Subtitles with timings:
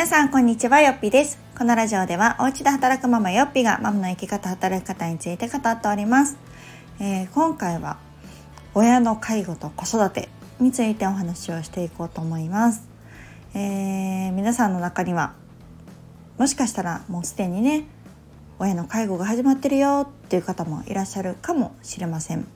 [0.00, 1.38] 皆さんこんにちはよっぴです。
[1.58, 6.38] このラジオではお家で働くママよっぴがママの生き方働き方について語っております、
[6.98, 7.98] えー、今回は
[8.72, 12.88] 親の介護と子育てについてお話をしていこうと思います、
[13.52, 15.34] えー、皆さんの中には
[16.38, 17.84] もしかしたらもうすでにね
[18.58, 22.46] 親の介護が始まってるよっていう方もいらっしゃるかもしれません。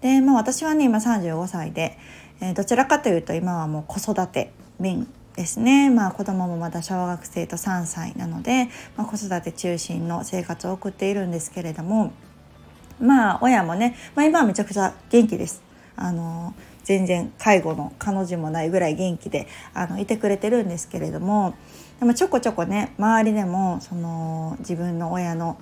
[0.00, 1.98] で、まあ、私はね今35歳で、
[2.40, 12.12] えー、どちらかというと今はもう子育てメインですね、まあ、子供もまだ小学生と3歳なので、まあ、子育て中心の生活を送っているんですけれども
[13.00, 15.62] まあ親もね、まあ、今はめちゃくちゃ元気です。
[15.96, 16.54] あの
[16.84, 21.54] 全然介護の彼女もないぐらい元気であのいてくれてるんですけれども
[22.00, 25.60] でもちょこちょこね周りでもその自分の親の、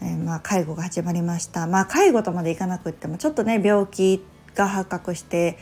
[0.00, 5.58] えー、まあ、介護が始まりましたまあ介護とまでいかなくってもちょっとね病気が発覚して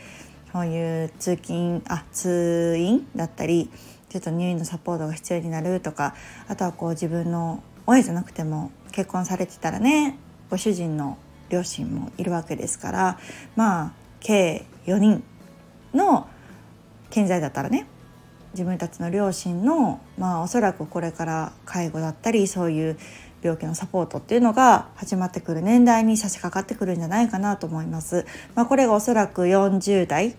[0.51, 3.69] そういう通勤あ通院だったり
[4.09, 6.15] ちょっと入院のサポートが必要になるとか
[6.47, 10.17] あとはこう自分の親じゃなくても結婚されてたらね
[10.49, 11.17] ご主人の
[11.49, 13.19] 両親もいるわけですから
[13.55, 15.23] まあ計4人
[15.93, 16.27] の
[17.09, 17.87] 健在だったらね
[18.53, 22.97] 自分たちの両親のまあおそらくこれから介護だったりそういう
[23.41, 28.25] 病気のサポートっていうのが始まってくる年代に差し掛かってくるんじゃないかなと思います。
[28.55, 30.35] まあ、これがおそらく40代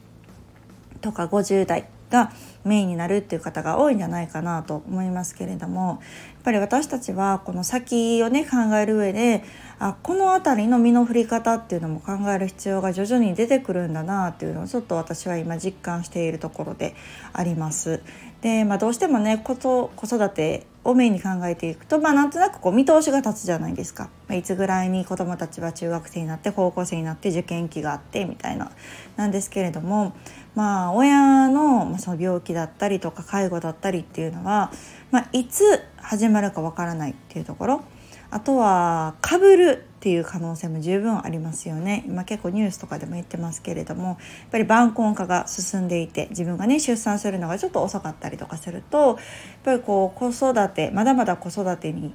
[1.02, 2.32] とか50代が
[2.64, 5.98] メインになるっていう方が多いんじゃないかなと思いますけれどもやっ
[6.44, 9.42] ぱり私たちはこの先をね考える上で
[9.78, 16.94] あこの辺りの身の振り方っていうのも考える必要が徐々に出てくるんだなっていうのをちょっと私は今実感しているところで
[17.32, 18.02] あります。
[18.42, 28.72] で、まあ、どうしてもね子子育てをメインに考えていくと、まあ、なんとなくこう見通しが立つじゃないですか、まあ、いつぐらいに子どもたちは中学生になって高校生になって受験期があってみたいな。
[29.16, 30.14] なんですけれども
[30.54, 34.72] まあ親の,、その病気だったりとか介護だったりっていうのは、
[35.10, 35.62] まあ、いつ
[35.96, 37.82] 始まるかわからないっていうところ。
[38.30, 44.16] あとはかぶるっていう可能性も十分ありますよね今結構ニュースとかでも言ってますけれどもやっ
[44.50, 49.16] ぱり晩婚化が進んでいて自分がね出産するのがちょっと遅かったりとかするとやっ
[49.62, 52.12] ぱりこう子育てまだまだ子育てに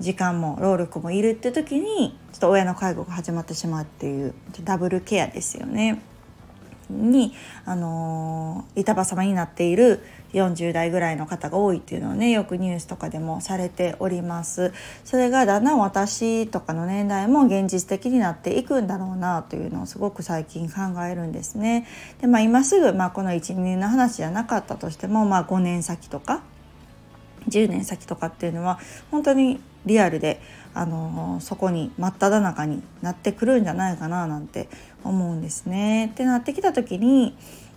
[0.00, 4.34] 時間も労力もいるって時にちょっと親の介護が始まってしまうっていう
[4.64, 6.02] ダブルケアですよね。
[6.90, 7.32] に、
[7.64, 10.02] あの板挟みになっている
[10.32, 14.72] 40代ぐらいの方が多いっていうのをねよくニュースとかでもされております。
[15.04, 21.86] それがだんだん私とかの年代も現実的になっていくんだろうなというのをすごく最近考えるんですね。
[22.20, 26.42] で、まあ、今すぐ、まあ、この12年の話じゃなかったとしても、まあ、5年先とか
[27.48, 28.78] 10年先とかっていうのは
[29.10, 30.40] 本当にリアルで
[30.74, 34.68] あのそこに真っ只中になってくるんじゃないかななんて
[35.04, 36.06] 思うんですね。
[36.06, 37.36] ってなってきた時に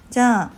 [0.10, 0.52] じゃあ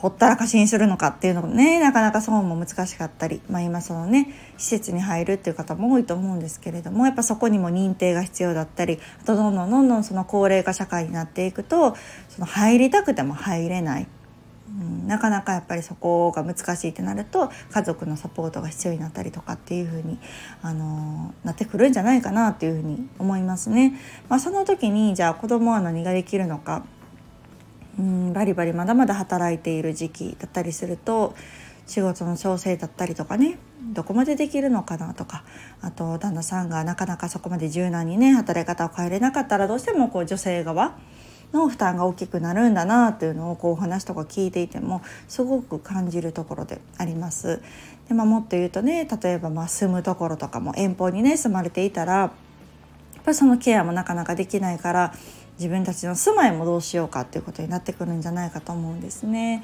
[0.00, 11.94] ほったらかしにするのかっていうのもねなかなかそうも難しかったり、まあ、今そのね施設に入るっていう方も多いと思うんですけれどもやっぱそこにも認定が必要だったりあとどんどんどんどんその高齢化社会になっていくと
[12.30, 14.06] その入りたくても入れない。
[14.78, 20.18] うん、なかなかやっぱりそこが難しいってなると家族のサポートが必要になったりとかっていう風に
[20.62, 23.98] あのなってくるんじゃないかなっていう風に思いますね。
[24.28, 26.84] まあ、その時にじゃあ子供は何ができるのか
[27.98, 31.34] うんバリバリまだまだ働いている時期だったりすると
[31.86, 33.58] 仕事の調整だったりとかね
[33.92, 35.44] どこまでできるのかなとか
[35.80, 40.96] あと旦那さんがなかなかそこまで柔軟にね働き方を変えれなかったらどうしてもこう女性側
[41.52, 47.62] の負担が大きくなるんだなっていうのをこうお話とか聞いていてもすごく感じるところであります。
[48.08, 52.30] でまあ、もっと言うとね例えばまあ住むところとかも遠方にね住まれていたらやっ
[53.24, 55.14] ぱりそのケアもなかなかできないから
[55.58, 59.62] 自分たちの住まいもどうしようかっていうことになってくるんじゃないかと思うんですね。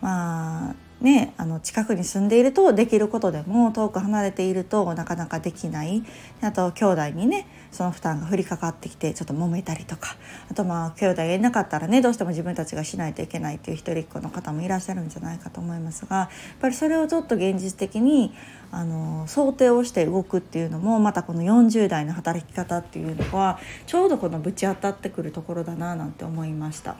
[0.00, 6.02] まあね、あの近くに住んでいるとできることでも遠く離れているとなかなかできない
[6.40, 10.16] あと兄弟にねその負担が降りかかってきてちょっと揉めたりとか
[10.50, 16.28] あとまあ兄弟がいなかったらねどうしても自分たちがしないといけないっていう一人っ子の方もいらっしゃるんじゃないかと思いますがやっ
[16.62, 18.32] ぱりそれをちょっと現実的に
[18.70, 26.96] あの想定をして動くっていうのもまたこの40代の働き方っていうのはちょうどこのぶち当たってくるところだななんて思いました。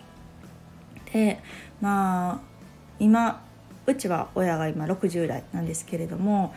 [1.10, 1.40] で
[1.80, 2.54] まあ
[2.98, 3.42] 今
[3.86, 6.54] うちは親が今60代なんですけれども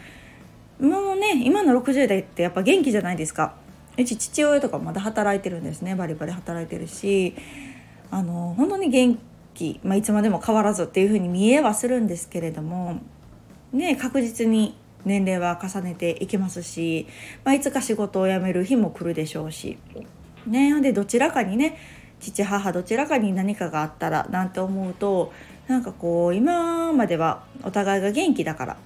[0.79, 3.55] もうね今の60代ってやっぱ元気じゃないですか。
[3.97, 5.95] うち父親とかまだ働いてるんですね。
[5.95, 7.35] バリバリ働いてるし
[8.11, 9.17] あの本当に元
[9.55, 12.99] 気、まあ、いつまでも変わらずっていう風に見えはするんですけれども
[13.73, 17.07] ね確実に年齢は重ねていきますし、
[17.43, 19.77] まあ、いつか仕事を辞める日も来るでしょうし、
[20.45, 21.77] ね、でどちらかにね
[22.19, 25.31] 父母どちらかに何かがあったらなんて思うと
[25.67, 28.77] なんかこう今まではお互いが元気だから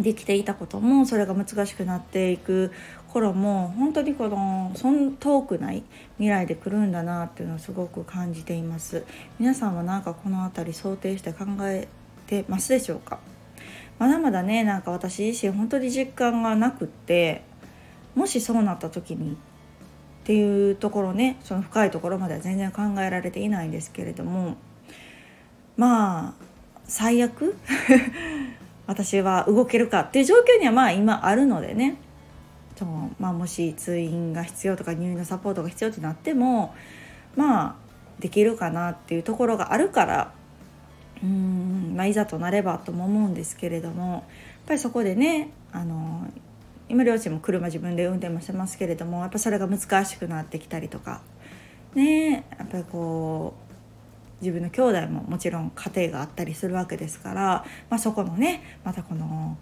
[0.00, 2.70] できていたこともそれが難しくなっていく
[3.08, 5.82] 頃も本当にこのそん遠くない
[6.18, 9.04] 未来で来るんだなっていうのをすごく感じています。
[9.40, 11.88] 皆さんは何かこの辺り想定して考え
[12.26, 13.18] てますでしょうか？
[13.98, 17.42] まだまだねなんか私自身本当に実感がなくって
[18.14, 19.36] もしそうなった時にっ
[20.22, 24.56] ていうところねその深いところまでは全然考えられていないんですけれども
[25.78, 26.32] まあ
[26.84, 27.56] 最悪？
[28.86, 31.96] 私は動けるかっていう状況にはまあ今あるのでね。
[32.76, 36.74] その、まあ、もし通院が必要とか入院のサポートが必要となっても
[37.34, 37.74] まあ
[38.20, 40.32] できるかなっていうところがあるから
[41.22, 44.22] うん、まあ、いざとなればとも思うんですけれどもやっ
[44.66, 46.28] ぱりそこでねあの
[46.88, 51.20] 今両親も車自分で運転もしてますけれどもやっぱそれが難しくなってきたりとか
[51.94, 53.67] ねやっぱりこう
[54.40, 59.56] 自分の兄弟ももちろん家庭があったりするわけですから、まあ、そこのねまたこの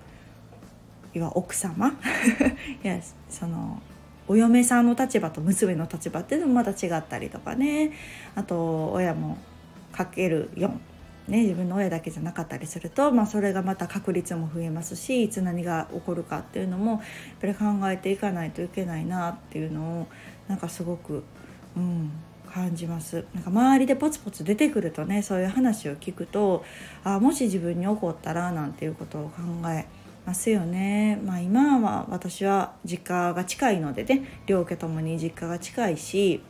[1.15, 1.89] いわ奥様
[2.85, 3.81] いやその
[4.29, 7.93] お嫁さんの立場と娘の立場っていうのもまた違ったりとかね。
[8.35, 9.39] あと親も
[9.93, 10.71] かける4
[11.29, 17.01] ね、自分の親だけじゃなかったりすると、まあ、それがまた確率も増えますしいつ何が起こるかっていうのもやっ
[17.41, 20.07] ぱり考えていかないといけないなっていうのを
[20.47, 21.25] なんかすごく、
[21.77, 22.13] うん、
[22.47, 26.65] 感じますなんか周りでポツポツ出てくるとねそういう話を聞くと
[27.05, 29.87] あもし自分に起こったらなんていうことを考え
[30.25, 31.21] ますよね。
[31.25, 36.43] まあ、今は私は実家が近いのでね両家ともに実家が近いし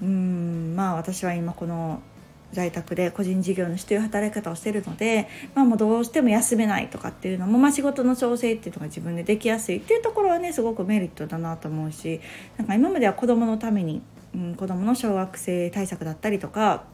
[0.00, 2.00] うんまあ私は今この
[2.52, 12.20] 在宅で個人事業主という働き方をしてるので、まあ、もうどうしても休めないとかっていうのも、まあ、仕事の調整っていうのが自分でできやすいっていうところはねすごくメリットだなと思うし
[12.56, 14.00] なんか今までは子どものために
[14.36, 16.84] うん、子どもの小学生対策だったりとか、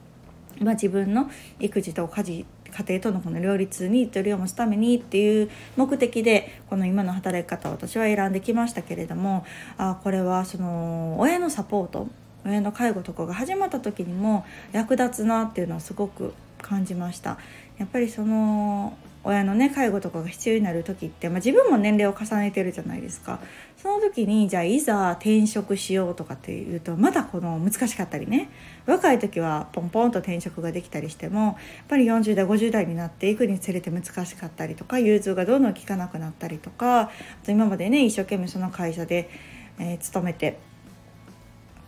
[0.61, 1.29] まあ、自分の
[1.59, 9.45] 育児と家事家庭とのこの両立に取りを持つためにっていう目的でこの今の働き方を私は選んできましたけれども
[9.77, 12.09] あこれはその親のサポート
[12.47, 17.39] 親の介護とかが始まった時にも役立つなっていうのはすごく感じました。
[17.79, 23.41] やっぱりその親のね介護とかが必要になる時って、まあ、自分も年齢を重ねてるじゃないですか。
[23.77, 28.49] その時にじゃあいざ転職しようとかっていうとまだこの難しかったりね。
[28.87, 31.55] 若い時はポンポンと転職ができたりしてもやっ
[31.89, 37.11] ぱり40代50代になっていくにつれて難しかったりとか融通がどんどん効かなくなったりとかあ
[37.45, 39.31] と今までね一生懸命その会社で、
[39.79, 40.59] えー、勤めて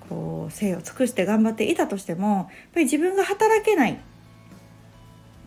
[0.09, 3.99] こう精を尽くして頑張っていたとしてもやっぱり自分が働けない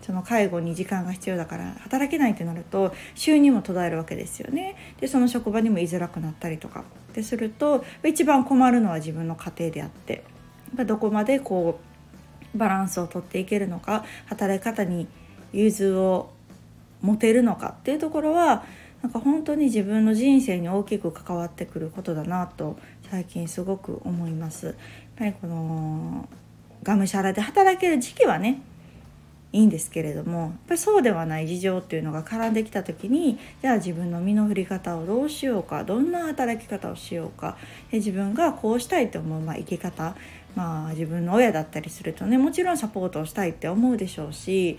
[0.02, 4.76] その介護に時間が必要だから働けないってなると収入も途絶えるわけですよね。
[5.00, 6.84] でその職場にも居づらくなったりとかっ
[7.14, 10.24] てすると一番困るのは自分の家庭であって
[10.86, 11.80] どこまでこ
[12.54, 15.08] うバランスをとっていけるのか働き方に
[15.52, 16.30] 融通を
[17.02, 18.64] 持てるのかっていうところは
[19.02, 22.78] なんか本当に自分の人生に大きく関わってくることだなと
[23.10, 24.66] 最近すごく思います。
[24.68, 24.76] やっ
[25.18, 26.28] ぱりこの
[26.84, 28.62] がむしゃらで働ける時期はね
[29.54, 37.58] いいんですけれどもやっぱりそうではない事情っていうのが絡んできた時にじゃあ自分の身の振り方をどうしようかどんな働き方をしようか
[37.92, 40.16] で自分がこうしたいと思う、まあ、生き方
[40.56, 44.78] まあ自分の親だったりするとねもちろんサポートをしたいって思うでしょうし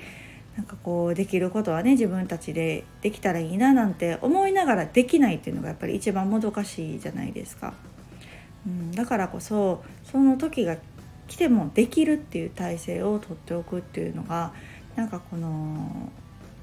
[0.56, 7.74] なんかこうできることはね自分たちでできたらいいななんて思いながらできないっていうのがやっぱり一番もどかしいじゃないですか。
[8.66, 10.76] うん、だからこそその時が
[11.28, 14.52] 来てもできるっていう体制をとっておくっていうのが
[14.96, 16.10] なんかこの、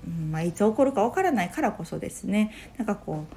[0.05, 3.35] うんまあ、いつ起こるかわからないからこそですねなんかこう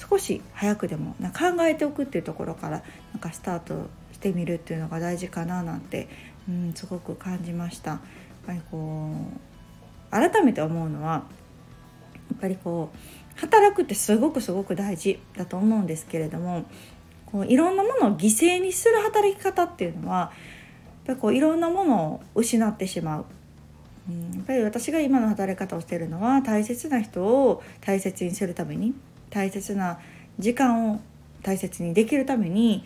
[0.00, 2.82] 少し早くでもな考えておくっていうところから
[3.12, 6.08] なんかスタートしてみるっていうのが大事かななんて、
[6.48, 7.90] うん、すごく感じました。
[7.90, 8.00] やっ
[8.46, 11.22] ぱりこう改めて思うのはや
[12.36, 16.64] っぱりこう働くってすごくすごく大事だと思うんですけれども
[17.26, 20.32] こういろんなものを犠牲にする働き方っていうのは
[21.10, 23.24] ぱりこういろんなものを失ってしまう。
[24.08, 28.94] うん、やっぱり私が今の働き方をしているのは大切な人を大切にするために
[29.28, 30.00] 大切な
[30.38, 31.00] 時間を
[31.42, 32.84] 大切にできるために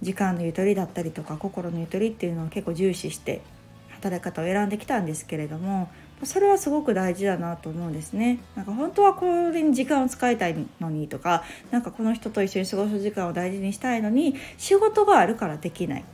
[0.00, 3.42] 時間のゆとりだったりとか心のゆとりっていうのを結構重視して
[3.90, 5.90] 働き方を選んできたんですけれども
[6.22, 8.38] それはすごく大事だなと思うんですね。
[8.54, 16.04] なんか本当はこれに時間を使いたいのにとか何かこの人と一緒に過ごす時間を大事にしたいのに仕事があるからできない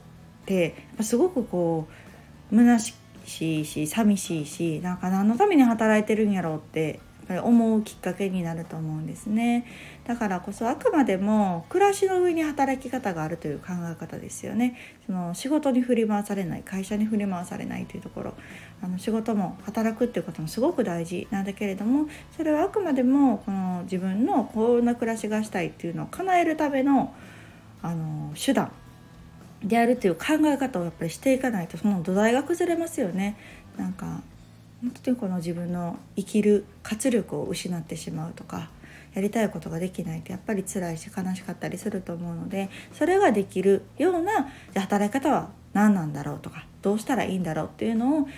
[0.50, 1.86] ってすごくこ
[2.52, 2.78] う虚
[3.24, 6.98] しいし寂しいしなんか何のために働いてるんやろうって
[7.30, 9.64] ぱり思うきっかけになると思うんですね。
[10.04, 14.76] だからこそあくまでも暮らしの上に働き方があるという考え方ですよね。
[15.06, 18.34] その仕事に振り回されない会社に振り回されないというところ。
[18.82, 21.28] あの仕事も働くっていうこともすごく大事。
[21.30, 27.14] なんだけれどもそれはあくまでもこの自分のこんな暮らしがしたいっていうのを叶えるための
[27.82, 28.72] あの手段。
[29.62, 33.36] であるという考え方をやっぱりしていかないとその土台が崩れますよね。
[33.76, 34.22] なんか
[34.80, 38.70] 本当にこの自分の生きる活力を失ってしまうとか
[39.14, 48.28] やりたいことができないとやっぱり辛いし悲しかったりすると思うのでそれができるような働き方は何なんだろうとかどうしたらいいんだろうっていうのを考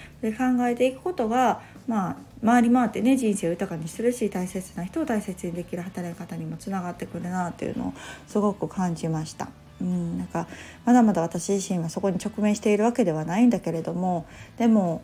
[0.67, 7.95] えていくことがまあ回り回ってね人生を豊かにするし大切な人を大切にできる働き方にもつながってくるなっていうのを
[8.27, 9.49] すごく感じました。
[9.83, 10.47] うん、なんか
[10.85, 15.03] まだまだ私自身はそこに直面しているわけではないんだけれどもでも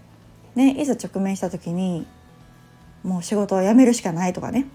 [0.55, 2.07] ねいざ直面した時に
[3.03, 4.67] もう仕事を辞めるしかないとかね。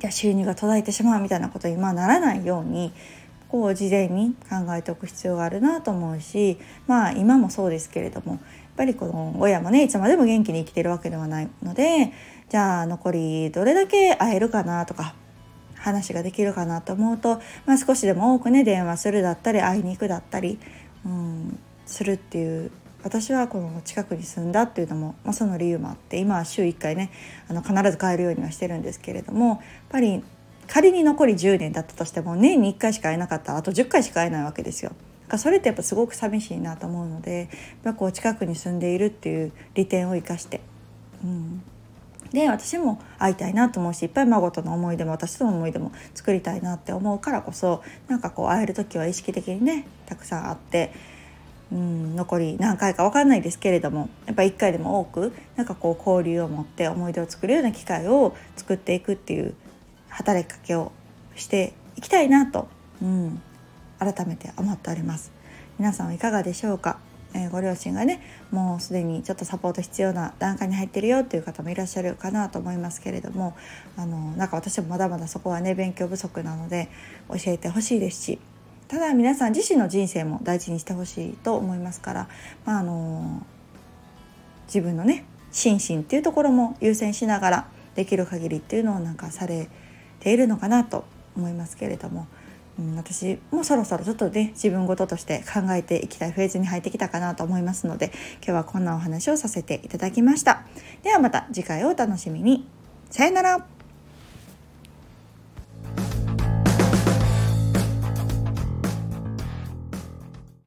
[0.00, 2.92] いや収入が途絶えてしまうみたいなことにまあならないように
[3.48, 8.40] こう事前に考えておく必要があるなと思うしまあ今もそうですけれどもやっ
[8.76, 12.12] ぱりこの親もねいつまでも元気に生きてるわけではないので
[12.48, 15.14] じゃあ残りどれだけ会えるかなとか
[15.82, 20.58] 話ができるかなと思うと、まあ、少しでも多くね電話するだったり会いに行くだったり、
[21.04, 22.70] うん、するっていう
[23.02, 27.10] 私はこの近くに住んだっていうのも、まあ、その理由もあって今は週1回ね
[27.48, 29.58] あの必ず帰るようにはしてるんですけれどもやっ
[29.88, 30.22] ぱり
[30.68, 34.92] 仮に残り10年だったとしても年に1回しか会えなかったらあと10回しか会えないわけですよ。
[35.38, 37.48] それってやっぱすごく寂しいなと思うので
[37.84, 40.60] やっぱこう近くに住んでいるっていう利点を生かして、
[41.24, 41.62] うん、
[42.32, 50.92] で私も会いたいなと思うしいっぱい孫との思い出も私との思い出も作りたいなって思うからこそなんかこう会える時は意識的にねたくさん会って
[51.70, 59.54] うん残り何回か分かんないですけれどもやっぱ1回でも多くなんかこう交流を持って思い出を作るような機会を作っていくっていう
[60.08, 60.92] 働きかけを
[61.36, 62.68] していきたいなと、
[63.00, 63.42] うん、
[63.98, 65.32] 改めて思っております。
[65.78, 66.91] 皆さんはいかがでしょうか、
[67.52, 73.54] ご両親がねもうすでにちょっとサポート必要な段階に入ってるよっていう方もいらっしゃるかなと思いますけれども
[73.96, 76.88] あのなんか私もまだまだそこはね勉強不足なので
[77.28, 78.38] 教えてほしいですし
[78.88, 82.28] ただ皆さん自身の人生も大事にしてほしいと思いますから、
[82.64, 83.46] まあ、あの
[84.66, 89.68] 自分のね心身っていうところも優先しながらできる限りっていうのをなんかされ
[90.20, 91.04] ているのかなと
[91.36, 92.26] 思いますけれども。
[92.78, 100.64] うん、私もそろそろちょっとね自分事として考えていきたいフェーズに入ってきたかなと思いますので今日はこんなお話をさせていただきました。
[101.02, 102.66] ではまた次回をお楽しみに。
[103.10, 103.81] さよなら。